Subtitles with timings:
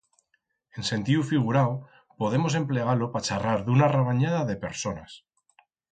[0.79, 1.75] En sentiu figurau,
[2.23, 5.21] podemos emplegar-lo pa charrar d'una rabanyada de personas.